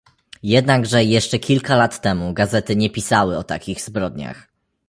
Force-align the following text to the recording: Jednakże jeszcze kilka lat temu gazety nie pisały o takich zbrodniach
Jednakże 0.43 1.03
jeszcze 1.03 1.39
kilka 1.39 1.75
lat 1.75 2.01
temu 2.01 2.33
gazety 2.33 2.75
nie 2.75 2.89
pisały 2.89 3.37
o 3.37 3.43
takich 3.43 3.81
zbrodniach 3.81 4.47